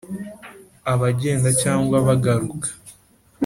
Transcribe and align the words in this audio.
abagenda 0.93 1.49
cyangwa 1.61 1.97
bagaruka 2.07 2.67